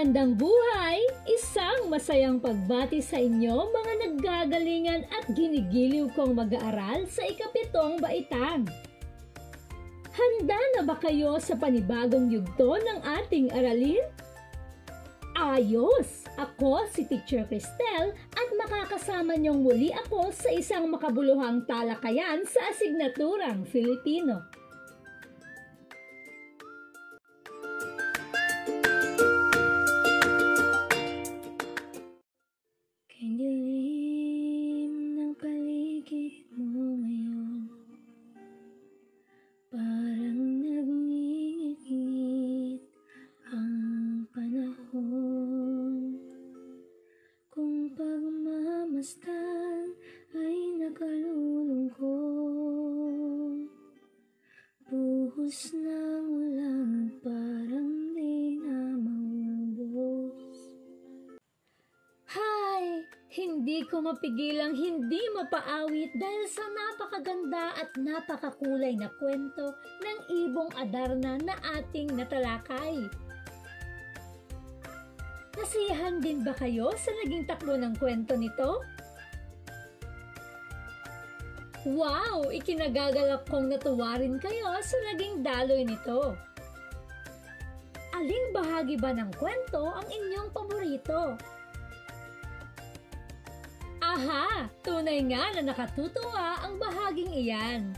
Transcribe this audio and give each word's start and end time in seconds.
Magandang 0.00 0.40
buhay! 0.40 0.96
Isang 1.28 1.92
masayang 1.92 2.40
pagbati 2.40 3.04
sa 3.04 3.20
inyo 3.20 3.68
mga 3.68 3.92
naggagalingan 4.00 5.04
at 5.12 5.28
ginigiliw 5.36 6.08
kong 6.16 6.40
mag-aaral 6.40 7.04
sa 7.04 7.20
ikapitong 7.28 8.00
baitang. 8.00 8.64
Handa 10.08 10.56
na 10.72 10.88
ba 10.88 10.96
kayo 10.96 11.36
sa 11.36 11.52
panibagong 11.52 12.32
yugto 12.32 12.80
ng 12.80 13.04
ating 13.20 13.52
aralin? 13.52 14.00
Ayos! 15.36 16.24
Ako 16.40 16.88
si 16.88 17.04
Teacher 17.04 17.44
Cristel 17.44 18.16
at 18.16 18.48
makakasama 18.56 19.36
niyong 19.36 19.60
muli 19.60 19.92
ako 19.92 20.32
sa 20.32 20.48
isang 20.48 20.88
makabuluhang 20.88 21.68
talakayan 21.68 22.40
sa 22.48 22.72
asignaturang 22.72 23.68
Filipino. 23.68 24.48
Hindi 63.60 63.84
ko 63.84 64.00
mapigilang 64.00 64.72
hindi 64.72 65.20
mapaawit 65.36 66.16
dahil 66.16 66.44
sa 66.48 66.64
napakaganda 66.64 67.76
at 67.76 67.92
napakakulay 67.92 68.96
na 68.96 69.12
kwento 69.20 69.76
ng 70.00 70.18
ibong 70.32 70.72
Adarna 70.80 71.36
na 71.44 71.60
ating 71.76 72.08
natalakay. 72.16 73.04
Nasiyahan 75.60 76.24
din 76.24 76.40
ba 76.40 76.56
kayo 76.56 76.88
sa 76.96 77.12
naging 77.20 77.44
takbo 77.44 77.76
ng 77.76 78.00
kwento 78.00 78.32
nito? 78.32 78.80
Wow! 81.84 82.48
Ikinagagalak 82.48 83.44
kong 83.44 83.76
natuwa 83.76 84.16
rin 84.16 84.40
kayo 84.40 84.72
sa 84.80 84.96
naging 85.12 85.44
daloy 85.44 85.84
nito. 85.84 86.32
Aling 88.16 88.56
bahagi 88.56 88.96
ba 88.96 89.12
ng 89.12 89.36
kwento 89.36 89.84
ang 89.84 90.08
inyong 90.08 90.48
paborito? 90.48 91.36
Aha! 94.10 94.66
Tunay 94.82 95.22
nga 95.30 95.54
na 95.54 95.70
nakatutuwa 95.70 96.66
ang 96.66 96.82
bahaging 96.82 97.30
iyan. 97.30 97.94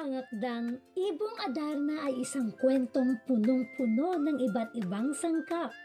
Ang 0.00 0.10
akdang 0.16 0.80
Ibong 0.96 1.36
Adarna 1.44 2.08
ay 2.08 2.24
isang 2.24 2.56
kwentong 2.56 3.20
punong-puno 3.28 4.16
ng 4.16 4.40
iba't 4.48 4.72
ibang 4.80 5.12
sangkap. 5.12 5.76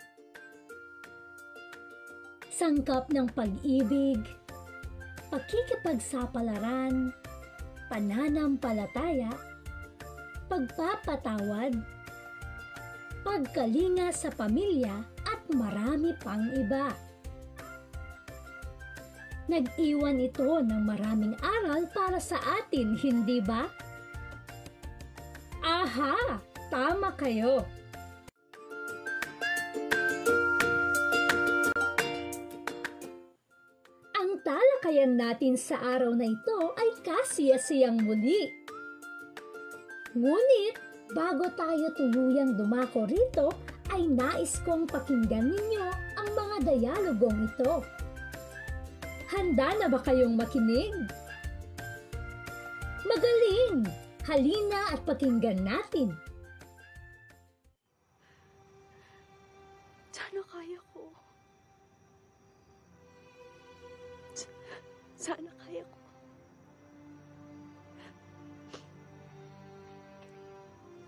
Sangkap 2.47 3.11
ng 3.11 3.27
pag-ibig, 3.35 4.23
pakikipagsapalaran, 5.27 7.11
pananampalataya, 7.91 9.35
pagpapatawad, 10.47 11.75
pagkalinga 13.31 14.11
sa 14.11 14.27
pamilya 14.27 14.91
at 15.23 15.39
marami 15.55 16.11
pang 16.19 16.51
iba. 16.51 16.91
Nag-iwan 19.47 20.19
ito 20.19 20.59
ng 20.59 20.83
maraming 20.83 21.39
aral 21.39 21.87
para 21.95 22.19
sa 22.19 22.35
atin, 22.59 22.91
hindi 22.99 23.39
ba? 23.39 23.71
Aha! 25.63 26.43
Tama 26.67 27.15
kayo! 27.15 27.63
Ang 34.11 34.43
talakayan 34.43 35.15
natin 35.15 35.55
sa 35.55 35.79
araw 35.79 36.11
na 36.19 36.27
ito 36.27 36.59
ay 36.75 36.99
kasiyasiyang 36.99 38.03
muli. 38.03 38.51
Ngunit, 40.19 40.90
bago 41.11 41.47
tayo 41.55 41.91
tuluyang 41.95 42.55
dumako 42.55 43.07
rito, 43.07 43.51
ay 43.91 44.07
nais 44.07 44.59
kong 44.63 44.87
pakinggan 44.87 45.51
ninyo 45.51 45.85
ang 46.15 46.29
mga 46.31 46.55
dialogong 46.71 47.51
ito. 47.51 47.83
Handa 49.31 49.75
na 49.79 49.87
ba 49.91 49.99
kayong 49.99 50.35
makinig? 50.35 50.91
Magaling! 53.03 53.87
Halina 54.23 54.95
at 54.95 55.03
pakinggan 55.03 55.59
natin. 55.65 56.15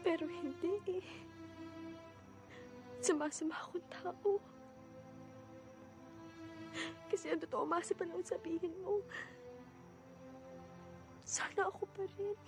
Pero 0.04 0.28
hindi 0.28 1.00
eh. 1.00 1.08
Sumasama 3.00 3.56
akong 3.56 3.88
tao. 3.88 4.40
Kasi 7.08 7.32
ang 7.32 7.40
totoo 7.40 7.64
masa 7.64 7.96
pa 7.96 8.04
lang 8.04 8.20
sabihin 8.24 8.76
mo. 8.84 9.00
Sana 11.24 11.72
ako 11.72 11.88
pa 11.96 12.04
rin. 12.20 12.40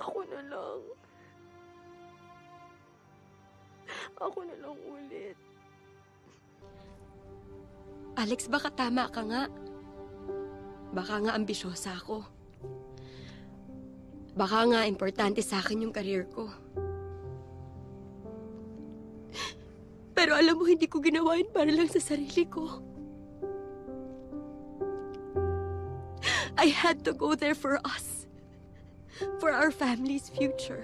Ako 0.00 0.18
na 0.26 0.40
lang. 0.48 0.80
Ako 4.16 4.38
na 4.48 4.56
lang 4.58 4.76
ulit. 4.88 5.38
Alex, 8.14 8.46
baka 8.46 8.70
tama 8.72 9.10
ka 9.10 9.22
nga. 9.26 9.42
Baka 10.94 11.14
nga 11.26 11.34
ambisyosa 11.34 11.98
ako. 11.98 12.33
Baka 14.34 14.66
nga 14.66 14.82
importante 14.90 15.38
sa 15.46 15.62
akin 15.62 15.86
yung 15.86 15.94
career 15.94 16.26
ko. 16.26 16.50
Pero 20.14 20.34
alam 20.34 20.58
mo, 20.58 20.66
hindi 20.66 20.90
ko 20.90 20.98
ginawa 20.98 21.38
yun 21.38 21.50
para 21.54 21.70
lang 21.70 21.86
sa 21.86 22.02
sarili 22.02 22.46
ko. 22.46 22.82
I 26.58 26.70
had 26.70 27.02
to 27.06 27.14
go 27.14 27.34
there 27.34 27.54
for 27.54 27.78
us. 27.86 28.26
For 29.38 29.54
our 29.54 29.70
family's 29.70 30.26
future. 30.30 30.82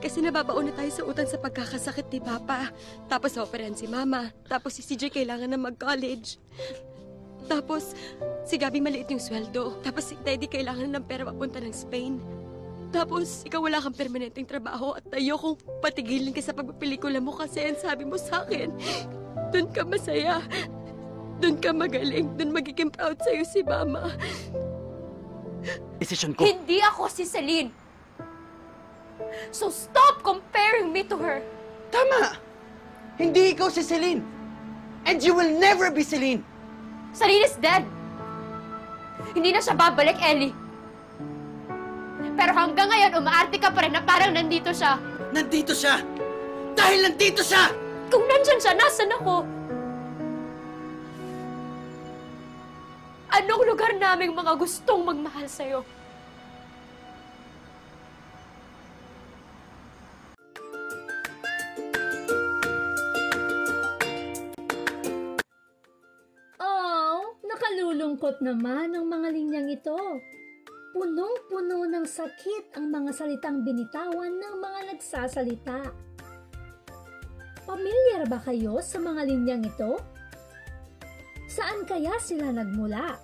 Kasi 0.00 0.24
nababaon 0.24 0.72
na 0.72 0.74
tayo 0.76 0.90
sa 0.92 1.02
utang 1.04 1.28
sa 1.28 1.40
pagkakasakit 1.40 2.08
ni 2.12 2.20
Papa. 2.20 2.72
Tapos 3.08 3.36
operahan 3.36 3.76
si 3.76 3.84
Mama. 3.88 4.32
Tapos 4.48 4.76
si 4.76 4.84
CJ 4.84 5.12
kailangan 5.12 5.52
na 5.52 5.60
mag-college. 5.60 6.40
Tapos 7.46 7.96
si 8.44 8.58
Gabi 8.58 8.82
maliit 8.82 9.08
yung 9.08 9.22
sweldo. 9.22 9.80
Tapos 9.80 10.10
si 10.10 10.18
Teddy 10.20 10.50
kailangan 10.50 10.90
ng 10.90 11.04
pera 11.06 11.24
papunta 11.24 11.62
ng 11.62 11.72
Spain. 11.72 12.20
Tapos 12.90 13.46
ikaw 13.46 13.62
wala 13.62 13.78
kang 13.78 13.94
permanenteng 13.94 14.48
trabaho 14.48 14.98
at 14.98 15.06
ayokong 15.14 15.54
patigilin 15.78 16.34
ka 16.34 16.42
sa 16.42 16.50
pagpapelikula 16.50 17.22
mo 17.22 17.30
kasi 17.38 17.62
ang 17.62 17.78
sabi 17.78 18.02
mo 18.02 18.18
sa 18.18 18.42
akin, 18.42 18.74
doon 19.54 19.70
ka 19.70 19.86
masaya. 19.86 20.42
Doon 21.40 21.56
ka 21.56 21.72
magaling. 21.72 22.36
Doon 22.36 22.52
magiging 22.52 22.92
proud 22.92 23.16
sa'yo 23.16 23.46
si 23.48 23.64
Mama. 23.64 24.12
Desisyon 25.96 26.36
ko. 26.36 26.44
Hindi 26.44 26.82
ako 26.84 27.08
si 27.08 27.24
Celine. 27.24 27.72
So 29.54 29.70
stop 29.70 30.20
comparing 30.20 30.92
me 30.92 31.06
to 31.06 31.16
her. 31.16 31.40
Tama! 31.88 32.36
Hindi 33.16 33.56
ikaw 33.56 33.72
si 33.72 33.84
Celine. 33.84 34.24
And 35.08 35.22
you 35.24 35.32
will 35.32 35.48
never 35.48 35.88
be 35.88 36.04
Celine. 36.04 36.44
Celine 37.10 37.44
is 37.46 37.56
dead. 37.58 37.82
Hindi 39.34 39.50
na 39.54 39.60
siya 39.62 39.74
babalik, 39.74 40.18
Ellie. 40.22 40.54
Pero 42.40 42.52
hanggang 42.56 42.88
ngayon, 42.88 43.20
umaarte 43.20 43.56
ka 43.60 43.68
pa 43.68 43.84
rin 43.84 43.92
na 43.92 44.00
parang 44.00 44.32
nandito 44.32 44.72
siya. 44.72 44.96
Nandito 45.30 45.76
siya! 45.76 46.00
Dahil 46.72 47.04
nandito 47.04 47.44
siya! 47.44 47.68
Kung 48.08 48.24
nandyan 48.26 48.58
siya, 48.58 48.74
nasan 48.74 49.12
ako? 49.14 49.44
Anong 53.30 53.62
lugar 53.68 53.94
naming 53.94 54.34
mga 54.34 54.58
gustong 54.58 55.06
magmahal 55.06 55.46
sa'yo? 55.46 55.86
Lungkot 68.20 68.44
naman 68.44 68.92
ang 68.92 69.08
mga 69.08 69.32
linyang 69.32 69.80
ito. 69.80 69.96
Punong-puno 70.92 71.88
ng 71.88 72.04
sakit 72.04 72.76
ang 72.76 72.92
mga 72.92 73.16
salitang 73.16 73.64
binitawan 73.64 74.36
ng 74.36 74.54
mga 74.60 74.80
nagsasalita. 74.92 75.88
Pamilyar 77.64 78.28
ba 78.28 78.36
kayo 78.44 78.76
sa 78.84 79.00
mga 79.00 79.24
linyang 79.24 79.64
ito? 79.64 79.96
Saan 81.48 81.88
kaya 81.88 82.12
sila 82.20 82.52
nagmula? 82.52 83.16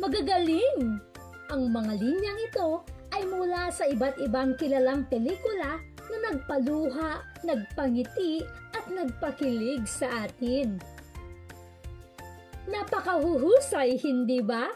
Magagaling! 0.00 0.96
Ang 1.52 1.62
mga 1.68 1.92
linyang 1.92 2.40
ito 2.40 2.88
ay 3.12 3.28
mula 3.28 3.68
sa 3.68 3.84
iba't 3.84 4.16
ibang 4.16 4.56
kilalang 4.56 5.04
pelikula 5.12 5.76
na 6.08 6.16
nagpaluha, 6.24 7.20
nagpangiti 7.44 8.40
at 8.72 8.88
nagpakilig 8.88 9.84
sa 9.84 10.24
atin. 10.24 10.93
Napakahuhusay, 12.64 14.00
hindi 14.00 14.40
ba? 14.40 14.72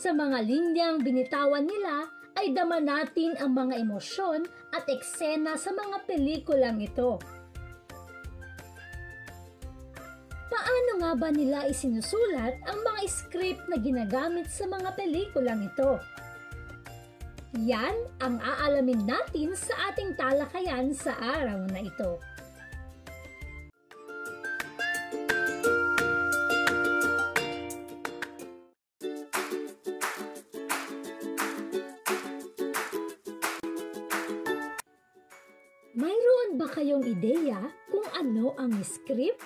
Sa 0.00 0.10
mga 0.16 0.38
linyang 0.40 1.04
binitawan 1.04 1.68
nila 1.68 2.08
ay 2.40 2.56
dama 2.56 2.80
natin 2.80 3.36
ang 3.36 3.52
mga 3.52 3.84
emosyon 3.84 4.48
at 4.72 4.88
eksena 4.88 5.54
sa 5.60 5.70
mga 5.70 6.08
pelikulang 6.08 6.80
ito. 6.80 7.20
Paano 10.48 10.92
nga 11.00 11.12
ba 11.12 11.28
nila 11.28 11.68
isinusulat 11.68 12.64
ang 12.64 12.78
mga 12.80 13.00
script 13.08 13.64
na 13.68 13.76
ginagamit 13.76 14.48
sa 14.48 14.64
mga 14.64 14.96
pelikulang 14.96 15.60
ito? 15.60 16.00
Yan 17.60 17.92
ang 18.24 18.40
aalamin 18.40 19.04
natin 19.04 19.52
sa 19.52 19.92
ating 19.92 20.16
talakayan 20.16 20.96
sa 20.96 21.12
araw 21.20 21.68
na 21.68 21.84
ito. 21.84 22.16
Ideya 37.22 37.70
kung 37.86 38.02
ano 38.18 38.50
ang 38.58 38.74
script? 38.82 39.38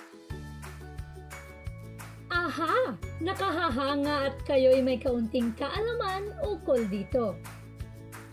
Aha! 2.33 2.97
Nakahahanga 3.21 4.33
at 4.33 4.35
kayo'y 4.49 4.81
may 4.81 4.97
kaunting 4.97 5.53
kaalaman 5.53 6.33
ukol 6.41 6.81
dito. 6.89 7.37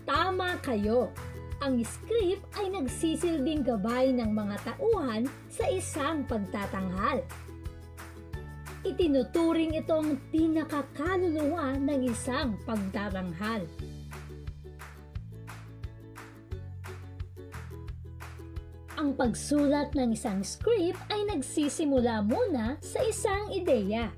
Tama 0.09 0.57
kayo! 0.65 1.13
Ang 1.61 1.85
script 1.85 2.41
ay 2.57 2.73
nagsisilbing 2.73 3.69
gabay 3.69 4.17
ng 4.17 4.33
mga 4.33 4.65
tauhan 4.65 5.29
sa 5.53 5.69
isang 5.69 6.25
pagtatanghal. 6.25 7.21
Itinuturing 8.81 9.77
itong 9.77 10.25
pinakakaluluwa 10.33 11.77
ng 11.85 12.01
isang 12.09 12.57
pagtatanghal. 12.65 13.69
Ang 19.05 19.21
pagsulat 19.21 19.93
ng 19.93 20.17
isang 20.17 20.41
script 20.41 20.97
ay 21.13 21.29
nagsisimula 21.29 22.25
muna 22.25 22.81
sa 22.81 23.05
isang 23.05 23.53
ideya. 23.53 24.09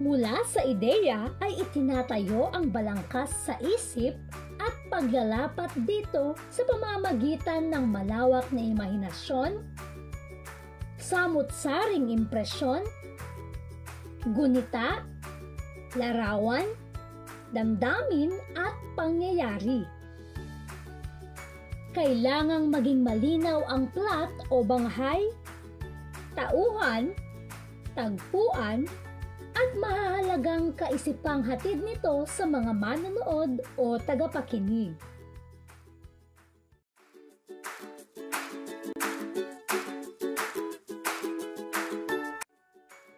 Mula 0.00 0.40
sa 0.48 0.64
ideya 0.64 1.28
ay 1.44 1.68
itinatayo 1.68 2.48
ang 2.56 2.72
balangkas 2.72 3.28
sa 3.44 3.60
isip 3.60 4.16
at 4.56 4.72
paglalapat 4.88 5.68
dito 5.84 6.32
sa 6.48 6.64
pamamagitan 6.64 7.68
ng 7.68 7.84
malawak 7.92 8.48
na 8.56 8.64
imahinasyon, 8.72 9.60
samut-saring 10.96 12.08
impresyon, 12.08 12.80
gunita, 14.32 15.04
larawan, 15.92 16.64
damdamin 17.52 18.32
at 18.56 18.72
pangyayari 18.96 19.84
kailangang 21.98 22.70
maging 22.70 23.02
malinaw 23.02 23.66
ang 23.66 23.90
plot 23.90 24.30
o 24.54 24.62
banghay, 24.62 25.18
tauhan, 26.38 27.10
tagpuan, 27.98 28.86
at 29.58 29.70
mahalagang 29.74 30.70
kaisipang 30.78 31.42
hatid 31.42 31.82
nito 31.82 32.22
sa 32.30 32.46
mga 32.46 32.70
manonood 32.70 33.58
o 33.74 33.98
tagapakinig. 33.98 34.94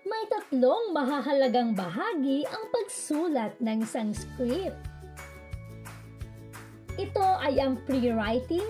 May 0.09 0.25
tatlong 0.33 0.97
mahahalagang 0.97 1.77
bahagi 1.77 2.49
ang 2.49 2.65
pagsulat 2.73 3.61
ng 3.61 3.85
isang 3.85 4.17
script. 4.17 4.90
Ito 7.01 7.41
ay 7.41 7.57
ang 7.65 7.81
pre-writing, 7.89 8.69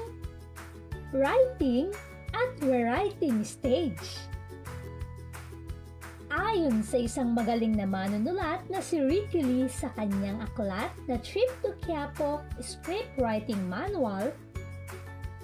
writing, 1.10 1.90
at 2.30 2.50
rewriting 2.62 3.42
stage. 3.42 4.22
Ayon 6.30 6.86
sa 6.86 6.94
isang 7.02 7.34
magaling 7.34 7.74
na 7.74 7.90
manunulat 7.90 8.62
na 8.70 8.78
si 8.78 9.02
Ricky 9.02 9.42
Lee 9.42 9.66
sa 9.66 9.90
kanyang 9.98 10.38
aklat 10.46 10.94
na 11.10 11.18
Trip 11.18 11.50
to 11.58 11.74
Quiapo 11.82 12.38
Script 12.62 13.18
Writing 13.18 13.58
Manual, 13.66 14.30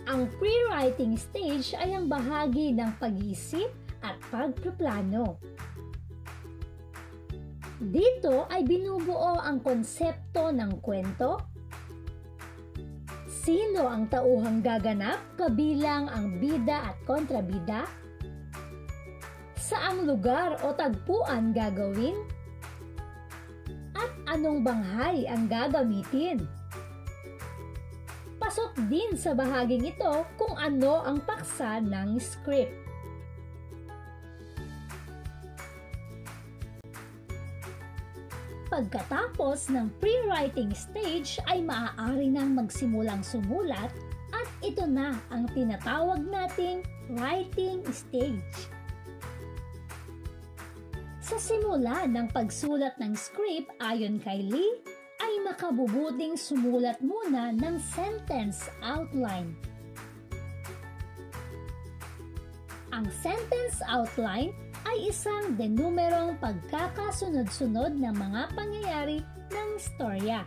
ang 0.07 0.31
pre-writing 0.39 1.19
stage 1.19 1.75
ay 1.75 1.91
ang 1.91 2.07
bahagi 2.07 2.71
ng 2.71 2.95
pag-iisip 3.03 3.67
at 4.07 4.15
pagpaplano. 4.31 5.43
Dito 7.83 8.47
ay 8.47 8.63
binubuo 8.63 9.43
ang 9.43 9.59
konsepto 9.59 10.55
ng 10.55 10.79
kwento, 10.79 11.56
sino 13.47 13.87
ang 13.87 14.11
tauhang 14.11 14.59
gaganap 14.59 15.23
kabilang 15.39 16.11
ang 16.11 16.43
bida 16.43 16.91
at 16.91 16.99
kontrabida, 17.07 17.87
saang 19.55 20.03
lugar 20.03 20.59
o 20.67 20.75
tagpuan 20.75 21.55
gagawin, 21.55 22.19
at 23.95 24.11
anong 24.35 24.67
banghay 24.67 25.31
ang 25.31 25.47
gagamitin. 25.47 26.43
Pasok 28.43 28.75
din 28.91 29.15
sa 29.15 29.31
bahaging 29.31 29.95
ito 29.95 30.27
kung 30.35 30.59
ano 30.59 31.07
ang 31.07 31.23
paksa 31.23 31.79
ng 31.79 32.19
script. 32.19 32.75
Pagkatapos 38.67 39.71
ng 39.71 39.87
pre-writing 40.03 40.75
stage 40.75 41.39
ay 41.47 41.63
maaari 41.63 42.27
nang 42.27 42.59
magsimulang 42.59 43.23
sumulat 43.23 43.95
at 44.35 44.49
ito 44.59 44.83
na 44.91 45.15
ang 45.31 45.47
tinatawag 45.55 46.27
nating 46.27 46.83
writing 47.15 47.87
stage. 47.95 48.59
Sa 51.23 51.39
simula 51.39 52.11
ng 52.11 52.27
pagsulat 52.35 52.99
ng 52.99 53.15
script 53.15 53.71
ayon 53.83 54.19
kay 54.19 54.43
Lee, 54.43 54.83
ay 55.23 55.43
makabubuting 55.47 56.35
sumulat 56.35 56.99
muna 57.03 57.55
ng 57.55 57.79
sentence 57.79 58.67
outline. 58.83 59.55
Ang 62.91 63.07
sentence 63.23 63.79
outline 63.87 64.55
ay 64.87 65.11
isang 65.11 65.59
denumerong 65.59 66.39
pagkakasunod-sunod 66.39 67.99
ng 67.99 68.15
mga 68.15 68.43
pangyayari 68.55 69.19
ng 69.51 69.69
istorya. 69.75 70.47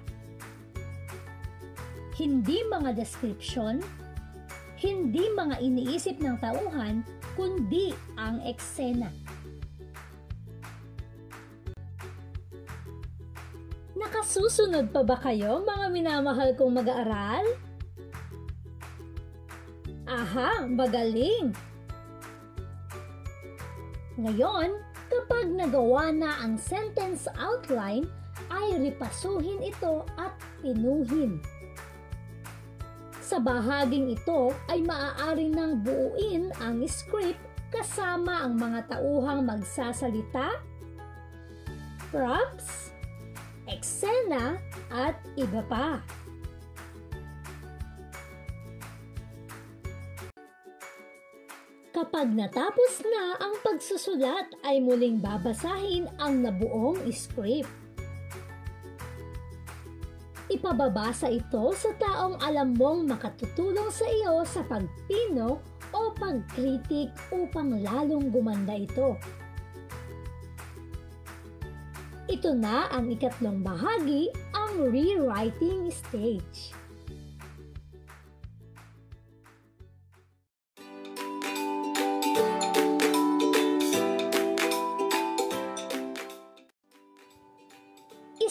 Hindi 2.15 2.63
mga 2.67 2.95
description, 2.95 3.83
hindi 4.79 5.27
mga 5.35 5.59
iniisip 5.59 6.23
ng 6.23 6.39
tauhan, 6.39 7.03
kundi 7.35 7.91
ang 8.15 8.39
eksena. 8.47 9.11
Nakasusunod 13.99 14.95
pa 14.95 15.03
ba 15.03 15.19
kayo 15.19 15.63
mga 15.67 15.87
minamahal 15.91 16.55
kong 16.55 16.79
mag-aaral? 16.79 17.43
Aha, 20.07 20.63
magaling! 20.65 21.51
Ngayon, 24.19 24.75
kapag 25.07 25.47
nagawa 25.47 26.11
na 26.11 26.43
ang 26.43 26.59
sentence 26.59 27.31
outline, 27.39 28.03
ay 28.51 28.75
ripasuhin 28.75 29.63
ito 29.63 30.03
at 30.19 30.35
pinuhin. 30.59 31.39
Sa 33.23 33.39
bahaging 33.39 34.11
ito 34.11 34.51
ay 34.67 34.83
maaari 34.83 35.47
nang 35.47 35.79
buuin 35.79 36.51
ang 36.59 36.83
script 36.83 37.39
kasama 37.71 38.43
ang 38.43 38.59
mga 38.59 38.91
tauhang 38.91 39.47
magsasalita, 39.47 40.59
props, 42.11 42.91
eksena, 43.71 44.59
at 44.91 45.15
iba 45.39 45.63
pa. 45.63 46.03
Kapag 52.09 52.33
natapos 52.33 53.05
na 53.05 53.37
ang 53.37 53.53
pagsusulat 53.61 54.65
ay 54.65 54.81
muling 54.81 55.21
babasahin 55.21 56.09
ang 56.17 56.41
nabuong 56.41 57.05
script. 57.13 57.69
Ipababasa 60.49 61.29
ito 61.29 61.69
sa 61.77 61.93
taong 62.01 62.41
alam 62.41 62.73
mong 62.73 63.13
makatutulong 63.13 63.93
sa 63.93 64.09
iyo 64.09 64.41
sa 64.41 64.65
pagpino 64.65 65.61
o 65.93 66.09
pagkritik 66.17 67.13
upang 67.29 67.77
lalong 67.77 68.33
gumanda 68.33 68.73
ito. 68.73 69.13
Ito 72.25 72.57
na 72.57 72.89
ang 72.89 73.13
ikatlong 73.13 73.61
bahagi, 73.61 74.33
ang 74.57 74.89
rewriting 74.89 75.93
stage. 75.93 76.73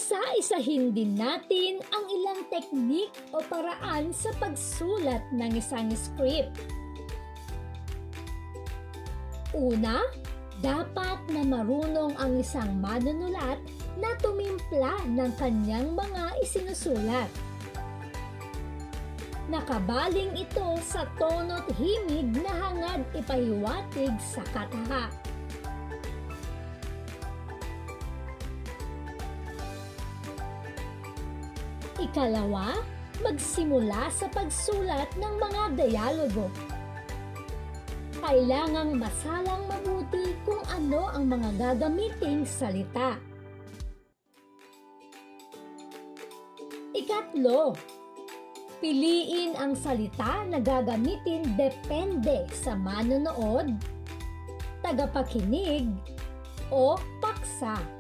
Isa-isahin 0.09 0.97
din 0.97 1.21
natin 1.21 1.85
ang 1.93 2.05
ilang 2.09 2.41
teknik 2.49 3.13
o 3.29 3.45
paraan 3.45 4.09
sa 4.09 4.33
pagsulat 4.41 5.21
ng 5.37 5.53
isang 5.53 5.93
script. 5.93 6.49
Una, 9.53 10.01
dapat 10.65 11.21
na 11.29 11.45
marunong 11.45 12.17
ang 12.17 12.41
isang 12.41 12.81
manunulat 12.81 13.61
na 14.01 14.17
tumimpla 14.25 14.97
ng 15.13 15.29
kanyang 15.37 15.93
mga 15.93 16.41
isinusulat. 16.41 17.29
Nakabaling 19.53 20.33
ito 20.41 20.73
sa 20.89 21.05
tono't 21.21 21.69
himig 21.77 22.33
na 22.33 22.53
hangad 22.57 23.05
ipahiwatig 23.13 24.17
sa 24.25 24.41
kataha. 24.57 25.28
Ikalawa, 32.09 32.73
magsimula 33.21 34.09
sa 34.09 34.33
pagsulat 34.33 35.13
ng 35.21 35.35
mga 35.45 35.63
dialogo. 35.77 36.49
Kailangang 38.17 38.97
masalang 38.97 39.69
mabuti 39.69 40.33
kung 40.49 40.65
ano 40.73 41.13
ang 41.13 41.29
mga 41.29 41.51
gagamiting 41.61 42.49
salita. 42.49 43.21
Ikatlo, 46.97 47.77
piliin 48.81 49.53
ang 49.61 49.77
salita 49.77 50.49
na 50.49 50.65
gagamitin 50.65 51.45
depende 51.61 52.49
sa 52.57 52.73
manonood, 52.73 53.77
tagapakinig, 54.81 55.93
o 56.73 56.97
paksa. 57.21 57.98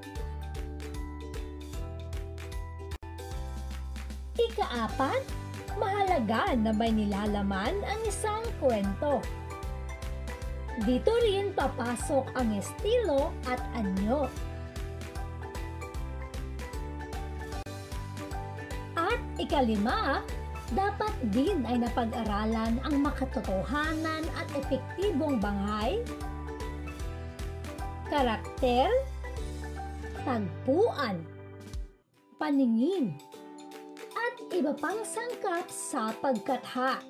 Ikaapat, 4.78 5.26
mahalaga 5.74 6.54
na 6.54 6.70
may 6.70 6.94
nilalaman 6.94 7.82
ang 7.82 8.00
isang 8.06 8.46
kwento. 8.62 9.18
Dito 10.86 11.18
rin 11.18 11.50
papasok 11.50 12.30
ang 12.38 12.54
estilo 12.54 13.34
at 13.50 13.58
anyo. 13.74 14.30
At 18.94 19.18
ikalima, 19.42 20.22
dapat 20.70 21.10
din 21.34 21.66
ay 21.66 21.82
napag-aralan 21.82 22.78
ang 22.78 23.02
makatotohanan 23.02 24.30
at 24.38 24.46
epektibong 24.54 25.42
banghay, 25.42 26.06
karakter, 28.06 28.86
tagpuan, 30.22 31.26
paningin, 32.38 33.18
iba 34.52 34.72
pang 34.72 35.00
sangkap 35.04 35.68
sa 35.68 36.12
pagkatha. 36.24 37.00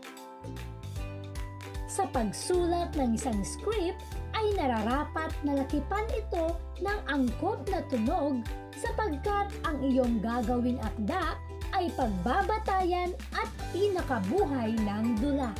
Sa 1.88 2.04
pagsulat 2.10 2.94
ng 2.98 3.14
isang 3.14 3.40
script 3.46 4.02
ay 4.34 4.54
nararapat 4.54 5.34
na 5.42 5.62
lakipan 5.62 6.06
ito 6.14 6.54
ng 6.82 6.98
angkop 7.10 7.62
na 7.70 7.82
tunog 7.90 8.42
sapagkat 8.74 9.50
ang 9.66 9.78
iyong 9.82 10.22
gagawing 10.22 10.78
akda 10.78 11.34
ay 11.74 11.90
pagbabatayan 11.94 13.14
at 13.34 13.48
pinakabuhay 13.74 14.74
ng 14.74 15.06
dula. 15.18 15.50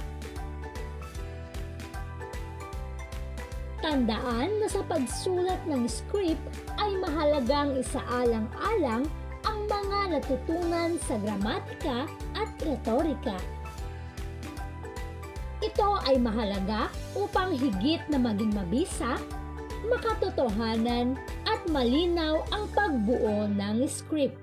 Tandaan 3.79 4.59
na 4.59 4.67
sa 4.67 4.83
pagsulat 4.85 5.63
ng 5.65 5.87
script 5.87 6.43
ay 6.83 6.99
mahalagang 6.99 7.79
isaalang-alang 7.79 9.07
ang 9.47 9.69
mga 9.71 10.19
natutunan 10.19 10.99
sa 11.05 11.15
gramatika 11.21 12.09
at 12.35 12.51
retorika. 12.63 13.39
Ito 15.59 15.99
ay 16.07 16.23
mahalaga 16.23 16.87
upang 17.19 17.55
higit 17.55 18.03
na 18.07 18.19
maging 18.19 18.55
mabisa, 18.55 19.19
makatotohanan 19.91 21.19
at 21.47 21.61
malinaw 21.67 22.47
ang 22.55 22.71
pagbuo 22.71 23.51
ng 23.51 23.83
script. 23.91 24.39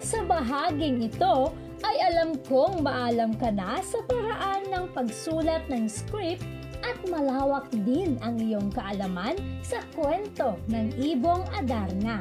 Sa 0.00 0.24
bahaging 0.24 1.06
ito 1.06 1.52
ay 1.84 1.96
alam 2.12 2.36
kong 2.48 2.80
maalam 2.80 3.36
ka 3.36 3.52
na 3.52 3.80
sa 3.84 4.00
paraan 4.08 4.68
ng 4.72 4.84
pagsulat 4.96 5.68
ng 5.68 5.84
script 5.84 6.59
at 6.84 6.98
malawak 7.08 7.68
din 7.84 8.16
ang 8.24 8.40
iyong 8.40 8.72
kaalaman 8.72 9.36
sa 9.60 9.80
kwento 9.96 10.56
ng 10.68 10.96
Ibong 10.96 11.44
Adarna. 11.56 12.20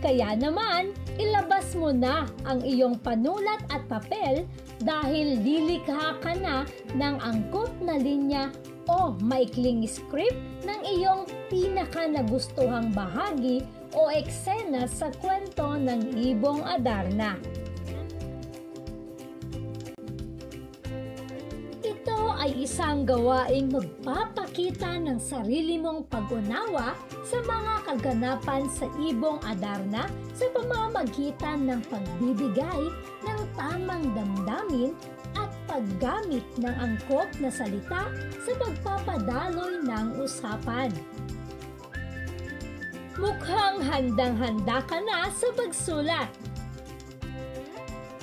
Kaya 0.00 0.32
naman, 0.32 0.96
ilabas 1.20 1.76
mo 1.76 1.92
na 1.92 2.24
ang 2.48 2.64
iyong 2.64 2.96
panulat 3.04 3.60
at 3.68 3.84
papel 3.84 4.48
dahil 4.80 5.44
lilikha 5.44 6.16
ka 6.24 6.32
na 6.40 6.64
ng 6.96 7.16
angkop 7.20 7.68
na 7.84 8.00
linya 8.00 8.48
o 8.88 9.12
maikling 9.20 9.84
script 9.84 10.40
ng 10.64 10.80
iyong 10.88 11.28
pinaka 11.52 12.08
nagustuhang 12.08 12.88
bahagi 12.96 13.60
o 13.92 14.08
eksena 14.08 14.88
sa 14.88 15.12
kwento 15.20 15.76
ng 15.76 16.16
Ibong 16.16 16.64
Adarna. 16.64 17.36
Ay 22.40 22.64
isang 22.64 23.04
gawaing 23.04 23.68
magpapakita 23.68 24.96
ng 24.96 25.20
sarili 25.20 25.76
mong 25.76 26.08
pag-unawa 26.08 26.96
sa 27.20 27.36
mga 27.44 27.74
kaganapan 27.84 28.64
sa 28.72 28.88
Ibong 28.96 29.44
Adarna 29.44 30.08
sa 30.32 30.48
pamamagitan 30.56 31.68
ng 31.68 31.80
pagbibigay 31.92 32.82
ng 33.28 33.40
tamang 33.60 34.08
damdamin 34.16 34.96
at 35.36 35.52
paggamit 35.68 36.42
ng 36.56 36.74
angkop 36.80 37.28
na 37.44 37.52
salita 37.52 38.08
sa 38.40 38.52
pagpapadaloy 38.56 39.84
ng 39.84 40.06
usapan. 40.24 40.88
Mukhang 43.20 43.84
handang-handa 43.84 44.80
ka 44.88 44.96
na 45.04 45.28
sa 45.28 45.52
pagsulat. 45.52 46.32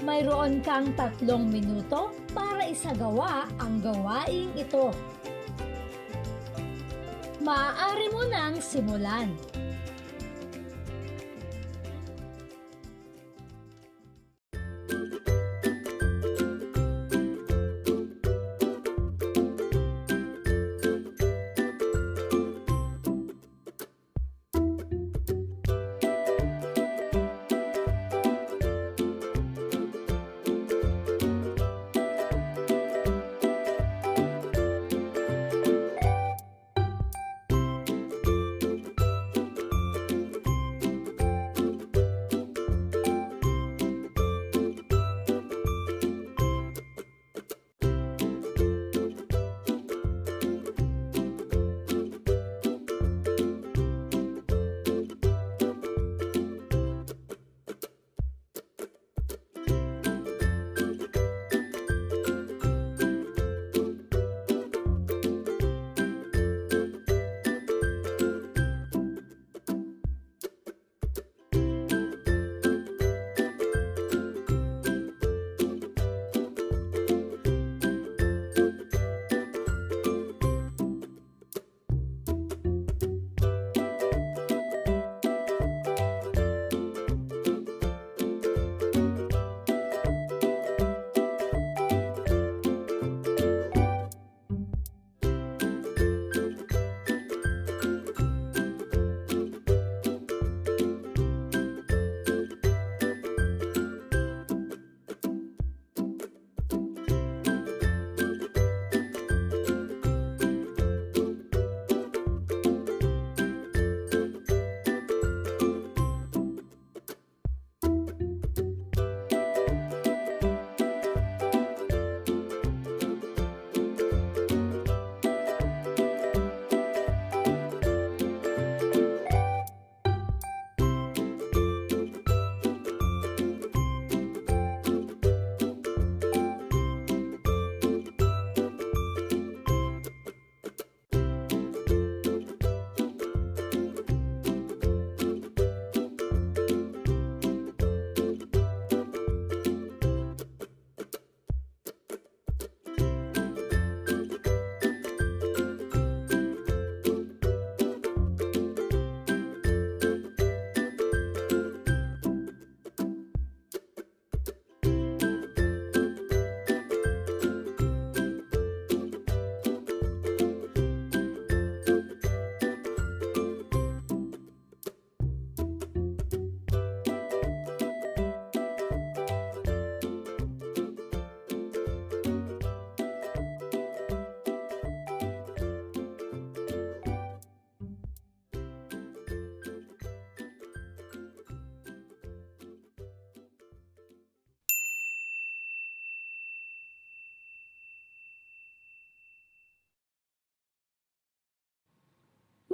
Mayroon 0.02 0.66
kang 0.66 0.90
tatlong 0.98 1.46
minuto 1.54 2.10
para 2.38 2.70
isagawa 2.70 3.50
ang 3.58 3.82
gawaing 3.82 4.54
ito. 4.54 4.94
Maaari 7.42 8.14
mo 8.14 8.22
nang 8.30 8.62
simulan. 8.62 9.34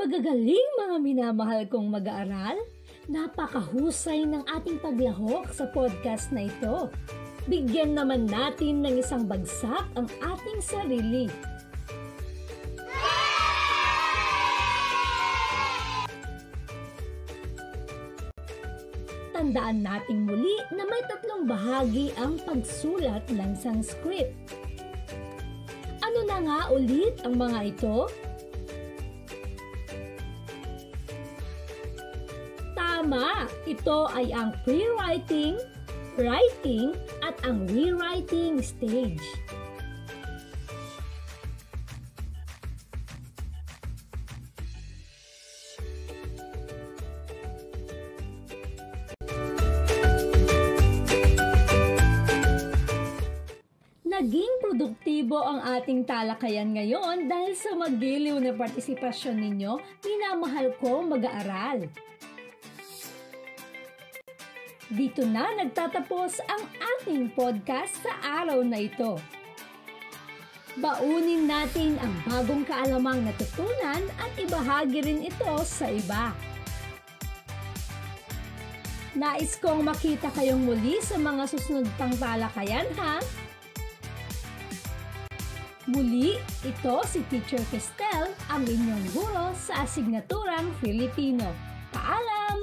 Magagaling 0.03 0.69
mga 0.83 0.97
minamahal 0.99 1.63
kong 1.71 1.87
mag-aaral, 1.87 2.59
napakahusay 3.07 4.27
ng 4.27 4.43
ating 4.51 4.75
paglahok 4.83 5.47
sa 5.47 5.63
podcast 5.71 6.27
na 6.35 6.43
ito. 6.51 6.91
Bigyan 7.47 7.95
naman 7.95 8.27
natin 8.27 8.83
ng 8.83 8.99
isang 8.99 9.23
bagsak 9.23 9.87
ang 9.95 10.03
ating 10.19 10.59
sarili. 10.59 11.31
Tandaan 19.31 19.87
nating 19.87 20.27
muli 20.27 20.59
na 20.75 20.83
may 20.83 20.99
tatlong 21.07 21.47
bahagi 21.47 22.11
ang 22.19 22.43
pagsulat 22.43 23.23
ng 23.31 23.55
isang 23.55 23.79
script. 23.79 24.35
Ano 26.03 26.27
na 26.27 26.37
nga 26.43 26.59
ulit 26.75 27.23
ang 27.23 27.39
mga 27.39 27.71
ito? 27.71 28.11
Tama! 33.03 33.51
Ito 33.67 34.07
ay 34.15 34.31
ang 34.31 34.55
pre-writing, 34.63 35.59
writing, 36.15 36.95
at 37.19 37.35
ang 37.43 37.67
rewriting 37.67 38.63
stage. 38.63 39.19
Naging 54.07 54.53
produktibo 54.63 55.43
ang 55.43 55.59
ating 55.75 56.07
talakayan 56.07 56.71
ngayon 56.71 57.27
dahil 57.27 57.51
sa 57.59 57.75
magiliw 57.75 58.39
na 58.39 58.55
partisipasyon 58.55 59.35
ninyo, 59.43 59.75
minamahal 60.07 60.71
ko 60.79 61.03
mag-aaral. 61.03 61.91
Dito 64.91 65.23
na 65.23 65.47
nagtatapos 65.55 66.43
ang 66.43 66.63
ating 66.99 67.31
podcast 67.31 68.03
sa 68.03 68.43
araw 68.43 68.59
na 68.67 68.83
ito. 68.83 69.15
Baunin 70.73 71.45
natin 71.45 72.01
ang 72.01 72.13
bagong 72.25 72.65
kaalamang 72.65 73.23
natutunan 73.23 74.01
at 74.17 74.31
ibahagi 74.35 75.05
rin 75.05 75.21
ito 75.21 75.53
sa 75.61 75.85
iba. 75.85 76.33
Nais 79.13 79.53
kong 79.61 79.85
makita 79.85 80.33
kayong 80.33 80.65
muli 80.65 80.97
sa 80.97 81.21
mga 81.21 81.45
susunod 81.45 81.85
pang 82.01 82.11
talakayan 82.17 82.89
ha. 82.97 83.21
Muli, 85.83 86.39
ito 86.63 86.95
si 87.05 87.21
Teacher 87.27 87.59
Cristel, 87.67 88.31
ang 88.47 88.63
inyong 88.63 89.03
guro 89.11 89.51
sa 89.53 89.83
asignaturang 89.83 90.71
Filipino. 90.79 91.51
Paalam! 91.91 92.62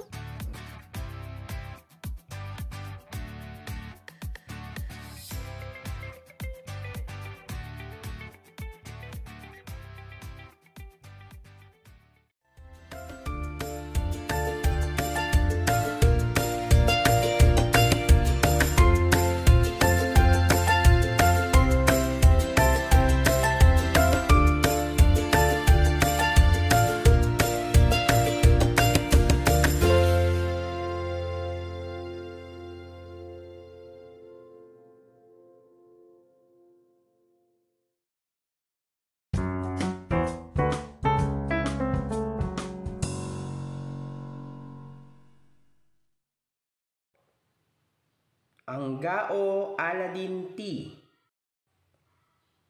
Ang 48.71 49.03
Gao 49.03 49.75
Aladdin 49.75 50.55
T. 50.55 50.95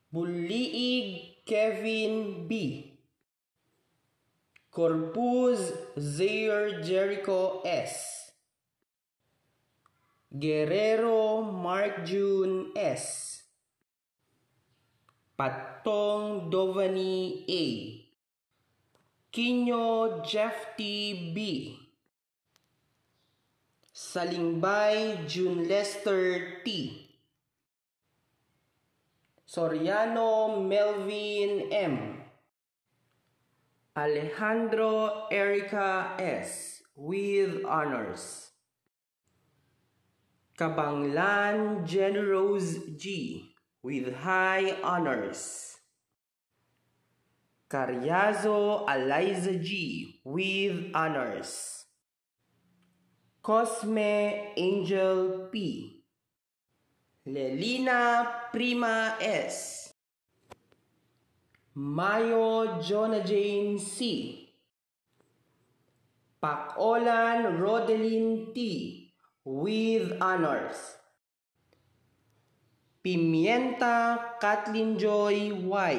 Buliig 0.08 1.44
Kevin 1.44 2.48
B. 2.48 2.88
Corpus 4.72 5.60
Zaire 6.00 6.80
Jericho 6.80 7.60
S. 7.68 8.32
Guerrero 10.32 11.44
Mark 11.44 12.08
June 12.08 12.72
S. 12.72 13.44
Patong 15.36 16.48
Dovani 16.48 17.44
A. 17.44 17.64
Kinyo 19.28 20.24
Jeff 20.24 20.80
T. 20.80 21.28
B. 21.36 21.76
Salingbay 24.10 25.22
June 25.28 25.68
Lester 25.68 26.64
T. 26.64 27.06
Soriano 29.46 30.66
Melvin 30.66 31.70
M. 31.70 32.18
Alejandro 33.96 35.28
Erica 35.30 36.16
S. 36.18 36.82
with 36.96 37.64
honors. 37.64 38.50
Kabanglan 40.58 41.86
Jen 41.86 42.26
Rose 42.26 42.78
G. 42.98 43.54
with 43.80 44.12
high 44.16 44.74
honors. 44.82 45.76
Carriazo 47.70 48.90
Eliza 48.90 49.54
G. 49.54 50.18
with 50.24 50.90
honors. 50.96 51.79
Cosme 53.42 54.52
Angel 54.54 55.48
P. 55.50 56.04
Lelina 57.26 58.52
Prima 58.52 59.16
S. 59.18 59.94
Mayo 61.74 62.82
Jonah 62.82 63.24
Jane 63.24 63.78
C. 63.78 64.52
Pakolan 66.42 67.56
Rodelin 67.58 68.52
T. 68.52 69.10
with 69.42 70.20
honors. 70.20 70.98
Pimienta 73.02 74.36
Kathleen 74.38 74.98
Joy 74.98 75.54
Y. 75.64 75.96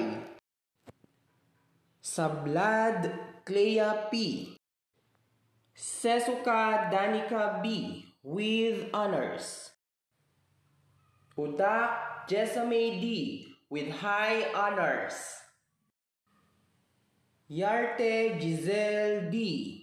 Sablad 2.04 3.10
Clea 3.44 4.10
P. 4.12 4.61
Sesuka 5.82 6.92
Danica 6.94 7.60
B. 7.64 8.06
with 8.22 8.86
honors. 8.94 9.72
Udak 11.36 12.30
Jesame 12.30 13.02
D. 13.02 13.48
with 13.68 13.90
high 13.90 14.46
honors. 14.54 15.18
Yarte 17.50 18.40
Giselle 18.40 19.32
D. 19.32 19.81